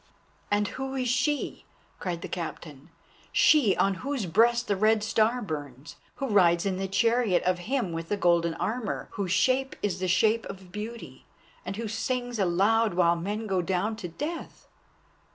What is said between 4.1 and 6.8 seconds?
breast a Red Star burns, who rides in